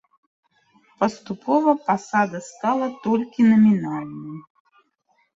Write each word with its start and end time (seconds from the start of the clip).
Паступова 1.01 1.75
пасада 1.89 2.39
стала 2.47 2.87
толькі 3.05 3.45
намінальнай. 3.51 4.41